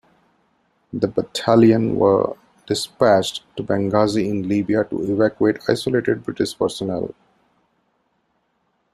[0.91, 7.13] The battalion were dispatched to Benghazi in Libya to evacuate isolated British personnel.